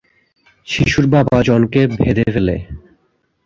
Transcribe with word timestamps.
শিশুর 0.67 1.05
বাবা 1.13 1.37
জনকে 1.47 1.81
বেঁধে 1.97 2.25
ফেলে। 2.33 2.55